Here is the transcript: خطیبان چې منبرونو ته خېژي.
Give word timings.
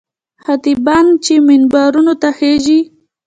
خطیبان 0.43 1.05
چې 1.23 1.33
منبرونو 1.47 2.13
ته 2.21 2.29
خېژي. 2.37 2.79